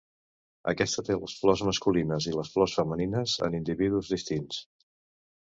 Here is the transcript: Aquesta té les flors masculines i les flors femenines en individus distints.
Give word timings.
Aquesta 0.69 1.03
té 1.09 1.17
les 1.17 1.35
flors 1.41 1.61
masculines 1.67 2.29
i 2.31 2.33
les 2.39 2.49
flors 2.55 2.75
femenines 2.81 3.37
en 3.49 3.59
individus 3.61 4.11
distints. 4.17 4.65